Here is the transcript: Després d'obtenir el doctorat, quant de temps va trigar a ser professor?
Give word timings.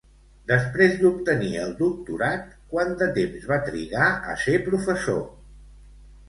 Després 0.51 0.93
d'obtenir 1.01 1.51
el 1.63 1.75
doctorat, 1.81 2.47
quant 2.71 2.95
de 3.03 3.09
temps 3.19 3.45
va 3.53 3.59
trigar 3.69 4.09
a 4.33 4.39
ser 4.47 4.57
professor? 4.71 5.23